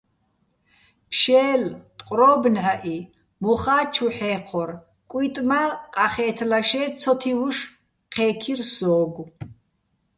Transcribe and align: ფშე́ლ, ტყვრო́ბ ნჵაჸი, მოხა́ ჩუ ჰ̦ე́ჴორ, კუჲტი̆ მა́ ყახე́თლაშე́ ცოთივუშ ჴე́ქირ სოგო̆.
ფშე́ლ, 1.09 1.61
ტყვრო́ბ 1.97 2.43
ნჵაჸი, 2.53 2.97
მოხა́ 3.43 3.81
ჩუ 3.93 4.07
ჰ̦ე́ჴორ, 4.15 4.69
კუჲტი̆ 5.09 5.45
მა́ 5.49 5.67
ყახე́თლაშე́ 5.95 6.85
ცოთივუშ 7.01 7.57
ჴე́ქირ 8.13 8.59
სოგო̆. 8.73 9.27